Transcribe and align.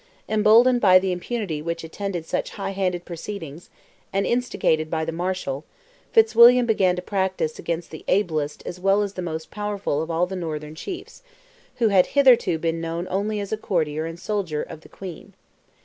Emboldened 0.27 0.81
by 0.81 0.97
the 0.97 1.11
impunity 1.11 1.61
which 1.61 1.83
attended 1.83 2.25
such 2.25 2.49
high 2.53 2.71
handed 2.71 3.05
proceedings, 3.05 3.69
and 4.11 4.25
instigated 4.25 4.89
by 4.89 5.05
the 5.05 5.11
Marshal, 5.11 5.63
Fitzwilliam 6.11 6.65
began 6.65 6.95
to 6.95 7.03
practise, 7.03 7.59
against 7.59 7.91
the 7.91 8.03
ablest 8.07 8.63
as 8.65 8.79
well 8.79 9.03
as 9.03 9.13
the 9.13 9.21
most 9.21 9.51
powerful 9.51 10.01
of 10.01 10.09
all 10.09 10.25
the 10.25 10.35
Northern 10.35 10.73
chiefs, 10.73 11.21
who 11.75 11.89
had 11.89 12.07
hitherto 12.17 12.57
been 12.57 12.81
known 12.81 13.05
only 13.11 13.39
as 13.39 13.51
a 13.51 13.57
courtier 13.57 14.07
and 14.07 14.19
soldier 14.19 14.63
of 14.63 14.81
the 14.81 14.89
Queen. 14.89 15.33